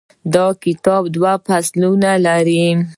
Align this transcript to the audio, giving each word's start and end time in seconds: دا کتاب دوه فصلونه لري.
دا 0.33 0.45
کتاب 0.63 1.03
دوه 1.15 1.33
فصلونه 1.47 2.11
لري. 2.25 2.65